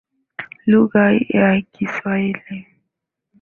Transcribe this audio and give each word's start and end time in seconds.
Lugha 0.69 1.05
ya 1.31 1.61
kiswahili. 1.73 2.67